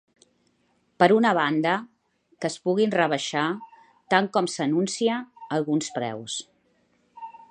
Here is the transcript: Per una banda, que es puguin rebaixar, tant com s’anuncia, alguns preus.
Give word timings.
Per 1.01 1.07
una 1.15 1.33
banda, 1.39 1.73
que 2.45 2.49
es 2.53 2.55
puguin 2.63 2.95
rebaixar, 2.95 3.45
tant 4.15 4.31
com 4.37 4.49
s’anuncia, 4.55 5.21
alguns 5.59 5.93
preus. 6.01 6.41